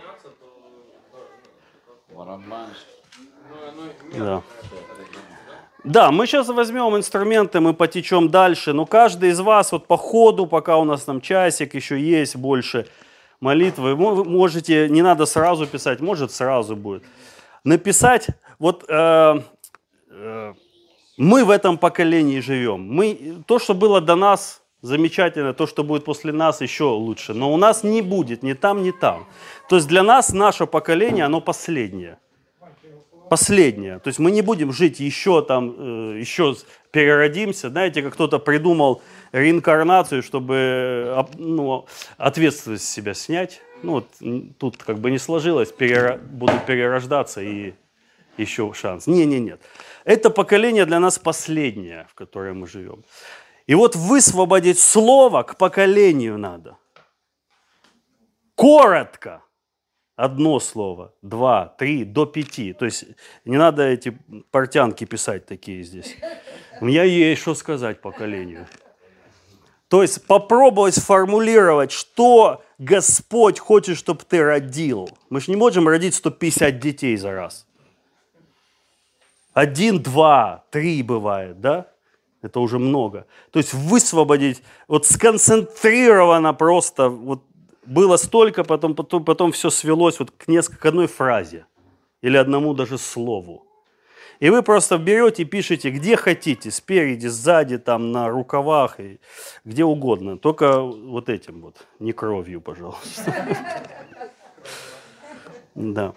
Да. 4.18 4.42
Да, 5.84 6.12
мы 6.12 6.26
сейчас 6.26 6.48
возьмем 6.48 6.96
инструменты, 6.96 7.58
мы 7.58 7.74
потечем 7.74 8.28
дальше, 8.28 8.72
но 8.72 8.86
каждый 8.86 9.30
из 9.30 9.40
вас 9.40 9.72
вот 9.72 9.86
по 9.86 9.96
ходу, 9.96 10.46
пока 10.46 10.76
у 10.76 10.84
нас 10.84 11.02
там 11.02 11.20
часик 11.20 11.74
еще 11.74 11.98
есть 11.98 12.36
больше 12.36 12.86
молитвы, 13.40 13.96
вы 13.96 14.24
можете, 14.24 14.88
не 14.88 15.02
надо 15.02 15.26
сразу 15.26 15.66
писать, 15.66 16.00
может 16.00 16.30
сразу 16.30 16.76
будет, 16.76 17.02
написать, 17.64 18.28
вот 18.60 18.84
э, 18.88 19.42
э, 20.10 20.54
мы 21.16 21.44
в 21.44 21.50
этом 21.50 21.78
поколении 21.78 22.40
живем, 22.40 22.88
мы, 22.88 23.42
то, 23.46 23.58
что 23.58 23.74
было 23.74 24.00
до 24.00 24.16
нас, 24.16 24.62
замечательно, 24.80 25.54
то, 25.54 25.66
что 25.66 25.84
будет 25.84 26.04
после 26.04 26.32
нас, 26.32 26.60
еще 26.60 26.84
лучше, 26.84 27.34
но 27.34 27.52
у 27.52 27.56
нас 27.56 27.84
не 27.84 28.02
будет 28.02 28.42
ни 28.42 28.52
там, 28.52 28.82
ни 28.82 28.90
там. 28.90 29.26
То 29.68 29.76
есть 29.76 29.88
для 29.88 30.02
нас 30.02 30.32
наше 30.32 30.66
поколение, 30.66 31.24
оно 31.24 31.40
последнее 31.40 32.18
последнее. 33.32 33.98
То 33.98 34.08
есть 34.08 34.18
мы 34.18 34.30
не 34.30 34.42
будем 34.42 34.74
жить 34.74 35.00
еще 35.00 35.40
там, 35.40 35.74
э, 35.78 36.18
еще 36.20 36.54
переродимся. 36.90 37.70
Знаете, 37.70 38.02
как 38.02 38.12
кто-то 38.12 38.38
придумал 38.38 39.00
реинкарнацию, 39.32 40.22
чтобы 40.22 41.26
ну, 41.38 41.86
ответственность 42.18 42.84
с 42.84 42.92
себя 42.92 43.14
снять. 43.14 43.62
Ну, 43.82 43.92
вот, 43.92 44.06
тут 44.58 44.76
как 44.76 44.98
бы 44.98 45.10
не 45.10 45.16
сложилось, 45.16 45.72
перера... 45.72 46.18
буду 46.18 46.52
перерождаться 46.66 47.40
и 47.40 47.72
еще 48.36 48.72
шанс. 48.74 49.06
Не, 49.06 49.26
не, 49.26 49.40
нет. 49.40 49.60
Это 50.04 50.30
поколение 50.30 50.86
для 50.86 51.00
нас 51.00 51.18
последнее, 51.18 52.06
в 52.10 52.14
которое 52.14 52.52
мы 52.52 52.66
живем. 52.66 53.04
И 53.66 53.74
вот 53.74 53.96
высвободить 53.96 54.78
слово 54.78 55.42
к 55.42 55.56
поколению 55.56 56.38
надо. 56.38 56.76
Коротко 58.54 59.42
одно 60.16 60.60
слово, 60.60 61.14
два, 61.22 61.74
три, 61.78 62.04
до 62.04 62.26
пяти. 62.26 62.72
То 62.72 62.84
есть 62.84 63.04
не 63.44 63.56
надо 63.56 63.82
эти 63.82 64.18
портянки 64.50 65.04
писать 65.04 65.46
такие 65.46 65.82
здесь. 65.82 66.16
У 66.80 66.86
меня 66.86 67.04
есть 67.04 67.42
что 67.42 67.54
сказать 67.54 68.00
поколению. 68.00 68.66
То 69.88 70.02
есть 70.02 70.26
попробовать 70.26 70.94
сформулировать, 70.94 71.92
что 71.92 72.64
Господь 72.78 73.58
хочет, 73.58 73.98
чтобы 73.98 74.20
ты 74.24 74.42
родил. 74.42 75.08
Мы 75.28 75.40
же 75.40 75.50
не 75.50 75.56
можем 75.56 75.86
родить 75.86 76.14
150 76.14 76.78
детей 76.78 77.16
за 77.16 77.32
раз. 77.32 77.66
Один, 79.52 80.02
два, 80.02 80.64
три 80.70 81.02
бывает, 81.02 81.60
да? 81.60 81.88
Это 82.40 82.60
уже 82.60 82.78
много. 82.78 83.26
То 83.50 83.58
есть 83.58 83.72
высвободить, 83.72 84.62
вот 84.88 85.06
сконцентрированно 85.06 86.54
просто, 86.54 87.08
вот 87.08 87.42
было 87.86 88.16
столько, 88.16 88.64
потом, 88.64 88.94
потом, 88.94 89.24
потом 89.24 89.52
все 89.52 89.70
свелось 89.70 90.18
вот 90.18 90.30
к, 90.30 90.48
несколько, 90.48 90.78
к 90.78 90.86
одной 90.86 91.06
фразе 91.06 91.66
или 92.20 92.36
одному 92.36 92.74
даже 92.74 92.98
слову. 92.98 93.66
И 94.40 94.50
вы 94.50 94.62
просто 94.62 94.98
берете 94.98 95.42
и 95.42 95.44
пишете, 95.44 95.90
где 95.90 96.16
хотите, 96.16 96.72
спереди, 96.72 97.28
сзади, 97.28 97.78
там, 97.78 98.10
на 98.10 98.28
рукавах, 98.28 98.98
и 98.98 99.20
где 99.64 99.84
угодно. 99.84 100.36
Только 100.36 100.80
вот 100.80 101.28
этим 101.28 101.60
вот, 101.60 101.86
не 102.00 102.12
кровью, 102.12 102.60
пожалуйста. 102.60 103.34
Да. 105.74 106.12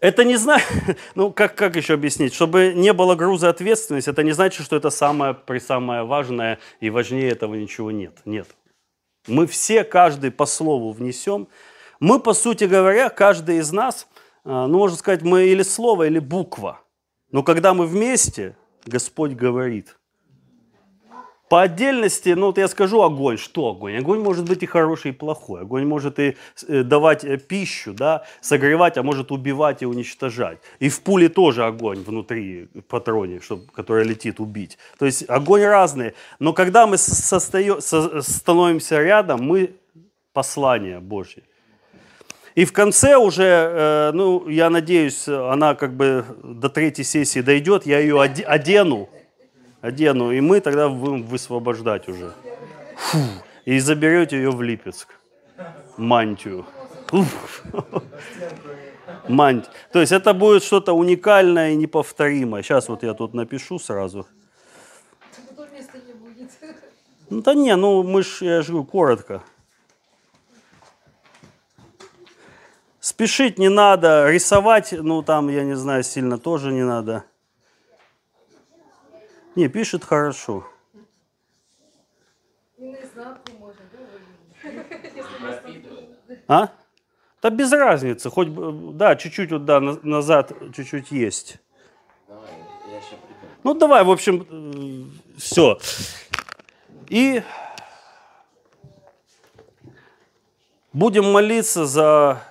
Это 0.00 0.24
не 0.24 0.36
значит, 0.36 0.66
ну 1.14 1.30
как, 1.30 1.54
как 1.54 1.76
еще 1.76 1.94
объяснить, 1.94 2.34
чтобы 2.34 2.72
не 2.74 2.92
было 2.92 3.14
груза 3.14 3.50
ответственности, 3.50 4.08
это 4.10 4.22
не 4.22 4.32
значит, 4.32 4.64
что 4.64 4.76
это 4.76 4.90
самое, 4.90 5.36
самое 5.60 6.04
важное 6.04 6.58
и 6.80 6.88
важнее 6.90 7.30
этого 7.30 7.54
ничего 7.54 7.90
нет. 7.90 8.18
Нет. 8.24 8.48
Мы 9.26 9.46
все, 9.46 9.84
каждый 9.84 10.30
по 10.30 10.46
слову 10.46 10.92
внесем. 10.92 11.48
Мы, 12.00 12.18
по 12.18 12.32
сути 12.32 12.64
говоря, 12.64 13.10
каждый 13.10 13.58
из 13.58 13.70
нас, 13.72 14.08
а, 14.44 14.66
ну, 14.66 14.78
можно 14.78 14.96
сказать, 14.96 15.20
мы 15.20 15.44
или 15.44 15.62
слово, 15.62 16.04
или 16.04 16.18
буква. 16.18 16.80
Но 17.30 17.42
когда 17.42 17.74
мы 17.74 17.86
вместе, 17.86 18.56
Господь 18.86 19.32
говорит. 19.32 19.96
По 21.50 21.62
отдельности, 21.62 22.28
ну 22.28 22.46
вот 22.46 22.58
я 22.58 22.68
скажу 22.68 23.02
огонь. 23.02 23.36
Что 23.36 23.70
огонь? 23.70 23.96
Огонь 23.96 24.20
может 24.20 24.48
быть 24.48 24.62
и 24.62 24.66
хороший, 24.66 25.10
и 25.10 25.12
плохой. 25.12 25.62
Огонь 25.62 25.84
может 25.84 26.20
и 26.20 26.36
э, 26.68 26.84
давать 26.84 27.24
э, 27.24 27.38
пищу, 27.38 27.92
да, 27.92 28.22
согревать, 28.40 28.96
а 28.98 29.02
может 29.02 29.32
убивать 29.32 29.82
и 29.82 29.86
уничтожать. 29.86 30.58
И 30.78 30.88
в 30.88 31.00
пуле 31.00 31.28
тоже 31.28 31.64
огонь 31.64 32.04
внутри 32.04 32.68
патроне, 32.88 33.40
чтобы, 33.40 33.66
который 33.74 34.04
летит 34.04 34.38
убить. 34.38 34.78
То 34.96 35.06
есть 35.06 35.28
огонь 35.28 35.64
разный. 35.64 36.12
Но 36.38 36.52
когда 36.52 36.86
мы 36.86 36.96
состаё, 36.96 37.80
со, 37.80 38.22
становимся 38.22 39.02
рядом, 39.02 39.42
мы 39.42 39.72
послание 40.32 41.00
Божье. 41.00 41.42
И 42.54 42.64
в 42.64 42.72
конце 42.72 43.16
уже, 43.16 43.42
э, 43.42 44.10
ну, 44.14 44.48
я 44.48 44.70
надеюсь, 44.70 45.26
она 45.26 45.74
как 45.74 45.96
бы 45.96 46.24
до 46.44 46.68
третьей 46.68 47.04
сессии 47.04 47.40
дойдет, 47.40 47.86
я 47.86 47.98
ее 47.98 48.22
одену 48.22 49.08
одену, 49.80 50.32
и 50.32 50.40
мы 50.40 50.60
тогда 50.60 50.88
будем 50.88 51.22
высвобождать 51.22 52.08
уже. 52.08 52.32
Фу, 52.96 53.18
и 53.64 53.78
заберете 53.78 54.36
ее 54.36 54.50
в 54.50 54.62
Липецк. 54.62 55.08
Мантию. 55.96 56.66
Мант. 59.28 59.70
То 59.92 60.00
есть 60.00 60.12
это 60.12 60.34
будет 60.34 60.62
что-то 60.62 60.92
уникальное 60.92 61.72
и 61.72 61.76
неповторимое. 61.76 62.62
Сейчас 62.62 62.88
вот 62.88 63.02
я 63.02 63.14
тут 63.14 63.34
напишу 63.34 63.78
сразу. 63.78 64.26
Ну 67.28 67.42
да 67.42 67.54
не, 67.54 67.76
ну 67.76 68.02
мы 68.02 68.22
ж, 68.22 68.42
я 68.42 68.62
же 68.62 68.72
говорю, 68.72 68.86
коротко. 68.86 69.42
Спешить 72.98 73.58
не 73.58 73.68
надо, 73.68 74.28
рисовать, 74.28 74.92
ну 74.92 75.22
там, 75.22 75.48
я 75.48 75.62
не 75.64 75.76
знаю, 75.76 76.02
сильно 76.02 76.38
тоже 76.38 76.72
не 76.72 76.82
надо. 76.84 77.24
Не, 79.56 79.68
пишет 79.68 80.04
хорошо. 80.04 80.66
А? 86.46 86.68
Да 87.42 87.50
без 87.50 87.72
разницы, 87.72 88.28
хоть 88.28 88.48
бы, 88.48 88.92
да, 88.92 89.16
чуть-чуть 89.16 89.50
вот, 89.50 89.64
да, 89.64 89.80
назад 89.80 90.52
чуть-чуть 90.74 91.10
есть. 91.10 91.58
Ну 93.62 93.74
давай, 93.74 94.04
в 94.04 94.10
общем, 94.10 95.10
все. 95.36 95.78
И 97.08 97.42
будем 100.92 101.30
молиться 101.32 101.86
за 101.86 102.42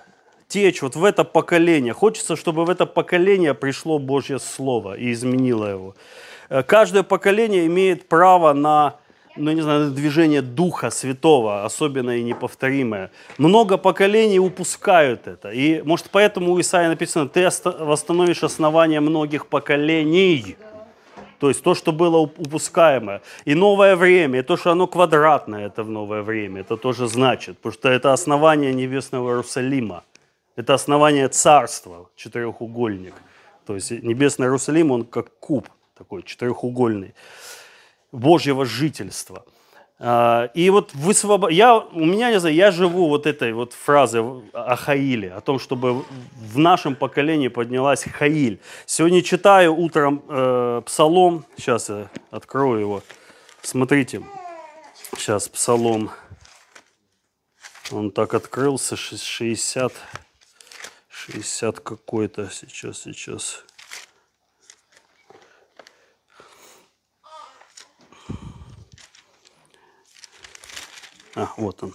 течь 0.48 0.82
вот 0.82 0.96
в 0.96 1.04
это 1.04 1.24
поколение. 1.24 1.92
Хочется, 1.92 2.36
чтобы 2.36 2.64
в 2.64 2.70
это 2.70 2.86
поколение 2.86 3.54
пришло 3.54 3.98
Божье 3.98 4.38
Слово 4.38 4.94
и 4.94 5.12
изменило 5.12 5.66
его. 5.66 5.94
Э, 6.50 6.62
каждое 6.62 7.02
поколение 7.02 7.66
имеет 7.66 8.08
право 8.08 8.52
на 8.52 8.96
ну, 9.36 9.52
не 9.52 9.62
знаю, 9.62 9.90
движение 9.92 10.42
Духа 10.42 10.90
Святого, 10.90 11.64
особенное 11.64 12.16
и 12.16 12.22
неповторимое. 12.22 13.10
Много 13.38 13.78
поколений 13.78 14.40
упускают 14.40 15.28
это. 15.28 15.50
И, 15.50 15.82
может, 15.82 16.10
поэтому 16.10 16.52
у 16.52 16.60
Исаия 16.60 16.88
написано, 16.88 17.28
ты 17.28 17.48
восстановишь 17.64 18.42
основание 18.42 19.00
многих 19.00 19.46
поколений. 19.46 20.56
То 21.38 21.48
есть 21.48 21.62
то, 21.62 21.74
что 21.74 21.92
было 21.92 22.18
упускаемое. 22.18 23.22
И 23.46 23.54
новое 23.54 23.96
время, 23.96 24.40
и 24.40 24.42
то, 24.42 24.56
что 24.56 24.72
оно 24.72 24.88
квадратное, 24.88 25.66
это 25.66 25.84
в 25.84 25.90
новое 25.90 26.22
время, 26.22 26.62
это 26.62 26.76
тоже 26.76 27.06
значит. 27.06 27.56
Потому 27.58 27.72
что 27.72 27.88
это 27.88 28.12
основание 28.12 28.74
небесного 28.74 29.30
Иерусалима. 29.30 30.02
Это 30.56 30.74
основание 30.74 31.28
царства, 31.28 32.10
четырехугольник. 32.16 33.14
То 33.64 33.76
есть 33.76 33.90
небесный 33.90 34.46
Иерусалим, 34.46 34.90
он 34.90 35.04
как 35.04 35.38
куб– 35.38 35.68
такой 36.00 36.22
четырехугольный, 36.22 37.14
Божьего 38.10 38.64
жительства. 38.64 39.44
А, 39.98 40.50
и 40.54 40.70
вот 40.70 40.94
высвоб... 40.94 41.50
я, 41.50 41.76
у 41.76 42.06
меня, 42.06 42.30
не 42.30 42.40
знаю, 42.40 42.54
я 42.54 42.70
живу 42.70 43.08
вот 43.08 43.26
этой 43.26 43.52
вот 43.52 43.74
фразой 43.74 44.22
о 44.54 44.76
Хаиле, 44.76 45.30
о 45.30 45.42
том, 45.42 45.58
чтобы 45.58 46.06
в 46.52 46.58
нашем 46.58 46.96
поколении 46.96 47.48
поднялась 47.48 48.04
Хаиль. 48.04 48.60
Сегодня 48.86 49.20
читаю 49.20 49.76
утром 49.76 50.22
э, 50.26 50.80
псалом, 50.86 51.44
сейчас 51.58 51.90
я 51.90 52.08
открою 52.30 52.80
его, 52.80 53.02
смотрите, 53.60 54.22
сейчас 55.18 55.50
псалом 55.50 56.10
Он 57.90 58.10
так 58.10 58.32
открылся, 58.32 58.96
60, 58.96 59.92
60 61.10 61.80
какой-то. 61.80 62.48
Сейчас, 62.50 63.02
сейчас. 63.02 63.64
А, 71.34 71.52
вот 71.56 71.82
он. 71.82 71.94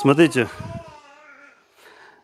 Смотрите, 0.00 0.48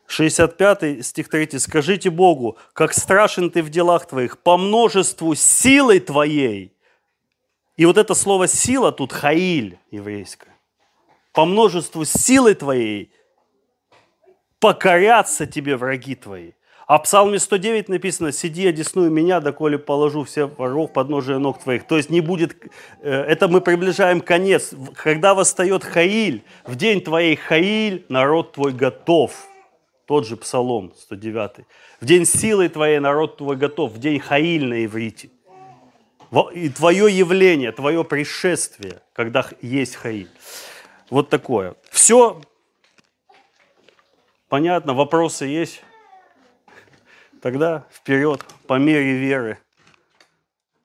65 0.06 1.04
стих 1.04 1.28
3. 1.28 1.58
«Скажите 1.58 2.10
Богу, 2.10 2.56
как 2.72 2.92
страшен 2.92 3.50
ты 3.50 3.62
в 3.62 3.70
делах 3.70 4.06
твоих, 4.06 4.38
по 4.38 4.56
множеству 4.56 5.34
силы 5.34 6.00
твоей». 6.00 6.72
И 7.76 7.84
вот 7.84 7.98
это 7.98 8.14
слово 8.14 8.48
«сила» 8.48 8.92
тут 8.92 9.12
«хаиль» 9.12 9.78
еврейское. 9.90 10.54
«По 11.32 11.44
множеству 11.44 12.04
силы 12.04 12.54
твоей 12.54 13.12
покорятся 14.58 15.46
тебе 15.46 15.76
враги 15.76 16.14
твои». 16.14 16.52
А 16.86 16.98
в 16.98 17.02
Псалме 17.02 17.40
109 17.40 17.88
написано 17.88 18.30
«Сиди, 18.30 18.64
одесную 18.64 19.10
меня, 19.10 19.40
доколе 19.40 19.76
положу 19.76 20.22
все 20.22 20.46
воров 20.46 20.92
под 20.92 21.08
ног 21.08 21.60
твоих». 21.60 21.84
То 21.84 21.96
есть 21.96 22.10
не 22.10 22.20
будет, 22.20 22.56
э, 23.02 23.10
это 23.10 23.48
мы 23.48 23.60
приближаем 23.60 24.20
конец. 24.20 24.72
Когда 24.94 25.34
восстает 25.34 25.82
Хаиль, 25.82 26.44
в 26.64 26.76
день 26.76 27.00
твоей 27.00 27.34
Хаиль 27.34 28.06
народ 28.08 28.52
твой 28.52 28.72
готов. 28.72 29.32
Тот 30.06 30.28
же 30.28 30.36
Псалом 30.36 30.92
109. 30.96 31.66
В 32.00 32.04
день 32.04 32.24
силы 32.24 32.68
твоей 32.68 33.00
народ 33.00 33.38
твой 33.38 33.56
готов, 33.56 33.90
в 33.90 33.98
день 33.98 34.20
Хаиль 34.20 34.66
на 34.66 34.84
иврите. 34.84 35.30
И 36.54 36.68
твое 36.68 37.10
явление, 37.10 37.72
твое 37.72 38.04
пришествие, 38.04 39.00
когда 39.12 39.44
есть 39.60 39.96
Хаиль. 39.96 40.30
Вот 41.10 41.30
такое. 41.30 41.74
Все 41.90 42.40
понятно, 44.48 44.94
вопросы 44.94 45.46
есть? 45.46 45.82
Тогда 47.46 47.86
вперед, 47.92 48.44
по 48.66 48.76
мере 48.76 49.18
веры. 49.18 49.58